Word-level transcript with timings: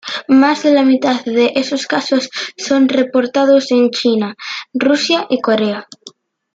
Más 0.27 0.63
de 0.63 0.73
la 0.73 0.81
mitad 0.81 1.23
de 1.25 1.51
esos 1.55 1.85
casos 1.85 2.31
son 2.57 2.89
reportados 2.89 3.69
en 3.71 3.91
China, 3.91 4.35
Rusia 4.73 5.27
y 5.29 5.39
Corea. 5.39 5.85